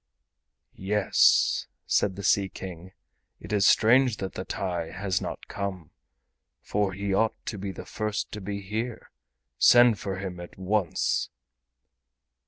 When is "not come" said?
5.21-5.91